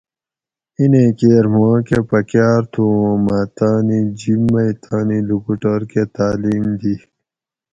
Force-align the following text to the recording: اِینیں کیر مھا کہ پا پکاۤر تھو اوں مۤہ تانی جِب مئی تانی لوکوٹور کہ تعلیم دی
اِینیں 0.77 1.11
کیر 1.19 1.45
مھا 1.53 1.69
کہ 1.87 1.99
پا 2.09 2.19
پکاۤر 2.21 2.61
تھو 2.71 2.83
اوں 3.01 3.15
مۤہ 3.25 3.43
تانی 3.55 3.99
جِب 4.19 4.41
مئی 4.51 4.69
تانی 4.83 5.17
لوکوٹور 5.29 5.81
کہ 5.91 6.03
تعلیم 6.17 6.65
دی 6.79 6.95